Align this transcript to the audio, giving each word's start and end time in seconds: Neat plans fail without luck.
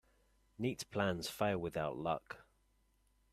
Neat 0.57 0.89
plans 0.89 1.29
fail 1.29 1.59
without 1.59 1.95
luck. 1.95 2.39